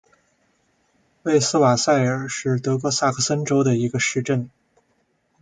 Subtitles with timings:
[1.21, 4.49] 魏斯瓦塞尔是德国萨克森州的一个市镇。